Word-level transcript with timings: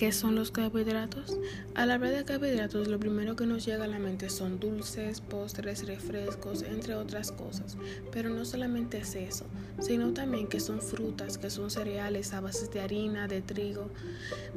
¿Qué 0.00 0.12
son 0.12 0.34
los 0.34 0.50
carbohidratos? 0.50 1.36
Al 1.74 1.90
hablar 1.90 2.12
de 2.12 2.24
carbohidratos, 2.24 2.88
lo 2.88 2.98
primero 2.98 3.36
que 3.36 3.44
nos 3.44 3.66
llega 3.66 3.84
a 3.84 3.86
la 3.86 3.98
mente 3.98 4.30
son 4.30 4.58
dulces, 4.58 5.20
postres, 5.20 5.86
refrescos, 5.86 6.62
entre 6.62 6.94
otras 6.94 7.30
cosas. 7.30 7.76
Pero 8.10 8.30
no 8.30 8.46
solamente 8.46 8.96
es 8.96 9.14
eso, 9.14 9.44
sino 9.78 10.14
también 10.14 10.46
que 10.46 10.58
son 10.58 10.80
frutas, 10.80 11.36
que 11.36 11.50
son 11.50 11.70
cereales 11.70 12.32
a 12.32 12.40
base 12.40 12.66
de 12.68 12.80
harina, 12.80 13.28
de 13.28 13.42
trigo. 13.42 13.90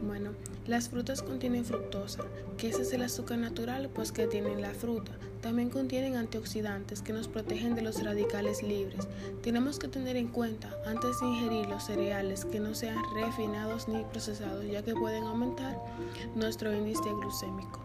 Bueno, 0.02 0.32
las 0.66 0.88
frutas 0.88 1.22
contienen 1.22 1.66
fructosa, 1.66 2.24
que 2.58 2.70
es 2.70 2.94
el 2.94 3.02
azúcar 3.02 3.38
natural 3.38 3.90
pues 3.94 4.14
que 4.14 4.28
tiene 4.28 4.56
la 4.62 4.74
fruta. 4.74 5.12
También 5.44 5.70
contienen 5.70 6.16
antioxidantes 6.16 7.02
que 7.02 7.12
nos 7.12 7.28
protegen 7.28 7.76
de 7.76 7.82
los 7.82 8.02
radicales 8.02 8.64
libres. 8.64 9.10
Tenemos 9.42 9.78
que 9.78 9.90
tener 9.90 10.16
en 10.16 10.30
cuenta 10.30 10.70
antes 10.86 11.20
de 11.20 11.28
ingerir 11.28 11.68
los 11.68 11.84
cereales 11.84 12.46
que 12.46 12.62
no 12.62 12.74
sean 12.74 12.96
refinados 13.14 13.90
ni 13.90 14.06
procesados, 14.06 14.66
ya 14.66 14.84
que 14.84 14.96
pueden 14.96 15.26
aumentar 15.26 15.78
nuestro 16.34 16.74
índice 16.74 17.04
glucémico. 17.20 17.82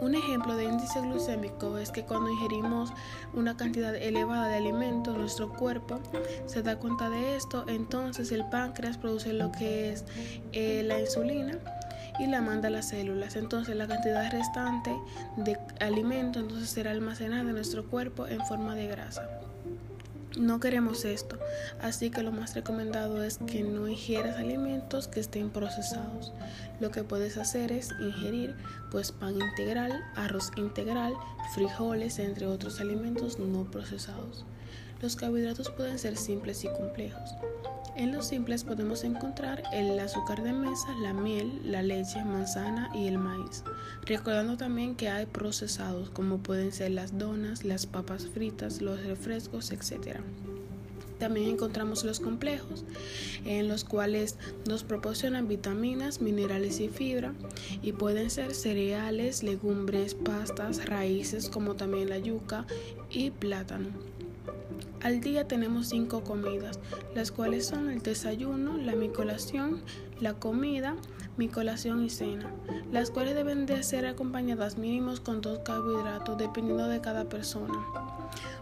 Un 0.00 0.14
ejemplo 0.14 0.54
de 0.54 0.64
índice 0.64 1.00
glucémico 1.00 1.78
es 1.78 1.90
que 1.90 2.04
cuando 2.04 2.30
ingerimos 2.30 2.92
una 3.34 3.56
cantidad 3.56 3.94
elevada 3.96 4.46
de 4.46 4.56
alimento, 4.56 5.16
nuestro 5.16 5.52
cuerpo 5.52 5.98
se 6.46 6.62
da 6.62 6.78
cuenta 6.78 7.10
de 7.10 7.34
esto, 7.36 7.64
entonces 7.66 8.30
el 8.30 8.48
páncreas 8.50 8.98
produce 8.98 9.32
lo 9.32 9.50
que 9.50 9.92
es 9.92 10.04
eh, 10.52 10.84
la 10.84 11.00
insulina 11.00 11.58
y 12.18 12.26
la 12.26 12.40
manda 12.40 12.68
a 12.68 12.70
las 12.70 12.88
células. 12.88 13.36
Entonces 13.36 13.76
la 13.76 13.86
cantidad 13.86 14.30
restante 14.30 14.94
de 15.36 15.58
alimento 15.80 16.40
entonces 16.40 16.70
será 16.70 16.90
almacenada 16.90 17.42
en 17.42 17.52
nuestro 17.52 17.86
cuerpo 17.86 18.26
en 18.26 18.44
forma 18.46 18.74
de 18.74 18.86
grasa. 18.86 19.28
No 20.38 20.60
queremos 20.60 21.04
esto, 21.04 21.38
así 21.82 22.10
que 22.10 22.22
lo 22.22 22.32
más 22.32 22.54
recomendado 22.54 23.22
es 23.22 23.36
que 23.36 23.62
no 23.62 23.86
ingieras 23.86 24.38
alimentos 24.38 25.06
que 25.06 25.20
estén 25.20 25.50
procesados. 25.50 26.32
Lo 26.80 26.90
que 26.90 27.04
puedes 27.04 27.36
hacer 27.36 27.70
es 27.70 27.90
ingerir 28.00 28.56
pues 28.90 29.12
pan 29.12 29.34
integral, 29.38 30.02
arroz 30.16 30.50
integral, 30.56 31.12
frijoles, 31.54 32.18
entre 32.18 32.46
otros 32.46 32.80
alimentos 32.80 33.38
no 33.38 33.70
procesados. 33.70 34.46
Los 35.02 35.16
carbohidratos 35.16 35.68
pueden 35.70 35.98
ser 35.98 36.16
simples 36.16 36.64
y 36.64 36.68
complejos. 36.68 37.34
En 37.94 38.10
los 38.10 38.28
simples 38.28 38.64
podemos 38.64 39.04
encontrar 39.04 39.62
el 39.70 39.98
azúcar 39.98 40.42
de 40.42 40.54
mesa, 40.54 40.88
la 41.02 41.12
miel, 41.12 41.60
la 41.62 41.82
leche, 41.82 42.24
manzana 42.24 42.90
y 42.94 43.06
el 43.06 43.18
maíz. 43.18 43.64
Recordando 44.06 44.56
también 44.56 44.94
que 44.94 45.10
hay 45.10 45.26
procesados 45.26 46.08
como 46.08 46.38
pueden 46.38 46.72
ser 46.72 46.92
las 46.92 47.18
donas, 47.18 47.64
las 47.64 47.84
papas 47.84 48.26
fritas, 48.26 48.80
los 48.80 49.04
refrescos, 49.04 49.72
etc. 49.72 50.20
También 51.18 51.50
encontramos 51.50 52.02
los 52.02 52.18
complejos, 52.18 52.84
en 53.44 53.68
los 53.68 53.84
cuales 53.84 54.38
nos 54.66 54.84
proporcionan 54.84 55.46
vitaminas, 55.46 56.22
minerales 56.22 56.80
y 56.80 56.88
fibra, 56.88 57.34
y 57.82 57.92
pueden 57.92 58.30
ser 58.30 58.54
cereales, 58.54 59.42
legumbres, 59.42 60.14
pastas, 60.14 60.86
raíces, 60.86 61.50
como 61.50 61.76
también 61.76 62.08
la 62.08 62.18
yuca 62.18 62.66
y 63.10 63.30
plátano. 63.30 63.90
Al 65.02 65.20
día 65.20 65.48
tenemos 65.48 65.88
cinco 65.88 66.22
comidas, 66.22 66.78
las 67.12 67.32
cuales 67.32 67.66
son 67.66 67.90
el 67.90 68.02
desayuno, 68.02 68.76
la 68.76 68.94
mi 68.94 69.08
colación, 69.08 69.82
la 70.20 70.34
comida, 70.34 70.94
mi 71.36 71.48
colación 71.48 72.04
y 72.04 72.10
cena, 72.10 72.52
las 72.92 73.10
cuales 73.10 73.34
deben 73.34 73.66
de 73.66 73.82
ser 73.82 74.06
acompañadas 74.06 74.78
mínimos 74.78 75.18
con 75.18 75.40
dos 75.40 75.58
carbohidratos 75.64 76.38
dependiendo 76.38 76.86
de 76.86 77.00
cada 77.00 77.24
persona. 77.24 77.74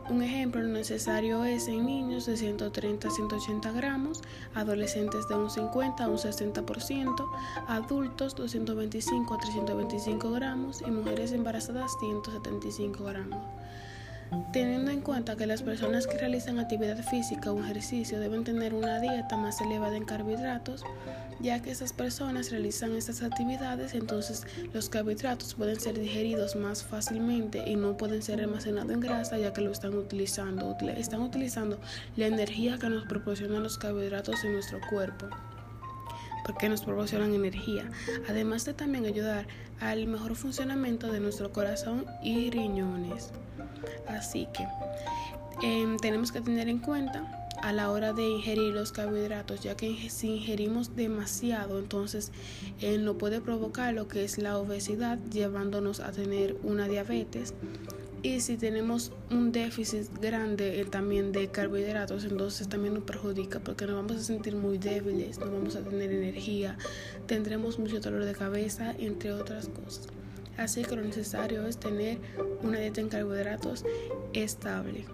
Un 0.08 0.22
ejemplo 0.22 0.62
necesario 0.62 1.44
es 1.44 1.68
en 1.68 1.84
niños 1.84 2.24
de 2.24 2.38
130 2.38 3.08
a 3.08 3.10
180 3.10 3.72
gramos, 3.72 4.22
adolescentes 4.54 5.28
de 5.28 5.34
un 5.34 5.50
50 5.50 6.04
a 6.04 6.08
un 6.08 6.16
60%, 6.16 7.30
adultos 7.68 8.34
225 8.34 9.34
a 9.34 9.38
325 9.38 10.30
gramos 10.30 10.80
y 10.80 10.90
mujeres 10.90 11.32
embarazadas 11.32 11.92
175 12.00 13.04
gramos. 13.04 13.44
Teniendo 14.52 14.90
en 14.90 15.00
cuenta 15.00 15.36
que 15.36 15.46
las 15.46 15.62
personas 15.62 16.06
que 16.06 16.18
realizan 16.18 16.58
actividad 16.58 17.02
física 17.04 17.52
o 17.52 17.62
ejercicio 17.62 18.20
deben 18.20 18.44
tener 18.44 18.74
una 18.74 19.00
dieta 19.00 19.36
más 19.36 19.60
elevada 19.60 19.96
en 19.96 20.04
carbohidratos, 20.04 20.84
ya 21.40 21.60
que 21.60 21.70
esas 21.70 21.92
personas 21.92 22.50
realizan 22.50 22.94
estas 22.96 23.22
actividades, 23.22 23.94
entonces 23.94 24.46
los 24.72 24.88
carbohidratos 24.88 25.54
pueden 25.54 25.80
ser 25.80 25.98
digeridos 25.98 26.54
más 26.54 26.84
fácilmente 26.84 27.68
y 27.68 27.76
no 27.76 27.96
pueden 27.96 28.22
ser 28.22 28.40
almacenados 28.40 28.92
en 28.92 29.00
grasa, 29.00 29.36
ya 29.38 29.52
que 29.52 29.62
lo 29.62 29.72
están 29.72 29.94
utilizando, 29.94 30.76
están 30.96 31.22
utilizando 31.22 31.80
la 32.16 32.26
energía 32.26 32.78
que 32.78 32.88
nos 32.88 33.06
proporcionan 33.06 33.62
los 33.62 33.78
carbohidratos 33.78 34.44
en 34.44 34.52
nuestro 34.52 34.78
cuerpo 34.90 35.28
porque 36.50 36.68
nos 36.68 36.82
proporcionan 36.82 37.32
energía, 37.32 37.88
además 38.28 38.64
de 38.64 38.74
también 38.74 39.06
ayudar 39.06 39.46
al 39.78 40.08
mejor 40.08 40.34
funcionamiento 40.34 41.12
de 41.12 41.20
nuestro 41.20 41.52
corazón 41.52 42.06
y 42.24 42.50
riñones. 42.50 43.30
Así 44.08 44.48
que 44.52 44.66
em, 45.64 45.96
tenemos 45.98 46.32
que 46.32 46.40
tener 46.40 46.68
en 46.68 46.80
cuenta 46.80 47.46
a 47.62 47.72
la 47.72 47.92
hora 47.92 48.12
de 48.12 48.28
ingerir 48.28 48.74
los 48.74 48.90
carbohidratos, 48.90 49.60
ya 49.60 49.76
que 49.76 50.10
si 50.10 50.38
ingerimos 50.38 50.96
demasiado, 50.96 51.78
entonces 51.78 52.32
eh, 52.80 52.98
no 52.98 53.16
puede 53.16 53.40
provocar 53.40 53.94
lo 53.94 54.08
que 54.08 54.24
es 54.24 54.38
la 54.38 54.58
obesidad, 54.58 55.18
llevándonos 55.30 56.00
a 56.00 56.10
tener 56.10 56.56
una 56.64 56.88
diabetes 56.88 57.54
y 58.22 58.40
si 58.40 58.56
tenemos 58.56 59.12
un 59.30 59.50
déficit 59.52 60.06
grande 60.20 60.80
eh, 60.80 60.84
también 60.84 61.32
de 61.32 61.48
carbohidratos, 61.48 62.24
entonces 62.24 62.68
también 62.68 62.94
nos 62.94 63.04
perjudica 63.04 63.60
porque 63.60 63.86
nos 63.86 63.96
vamos 63.96 64.12
a 64.12 64.22
sentir 64.22 64.54
muy 64.56 64.78
débiles, 64.78 65.38
no 65.38 65.46
vamos 65.50 65.76
a 65.76 65.82
tener 65.82 66.12
energía, 66.12 66.76
tendremos 67.26 67.78
mucho 67.78 68.00
dolor 68.00 68.24
de 68.24 68.34
cabeza, 68.34 68.94
entre 68.98 69.32
otras 69.32 69.68
cosas. 69.68 70.08
Así 70.58 70.82
que 70.82 70.96
lo 70.96 71.02
necesario 71.02 71.66
es 71.66 71.78
tener 71.78 72.18
una 72.62 72.78
dieta 72.78 73.00
en 73.00 73.08
carbohidratos 73.08 73.84
estable. 74.34 75.06